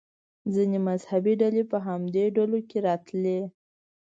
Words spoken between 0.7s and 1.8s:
مذهبي ډلې په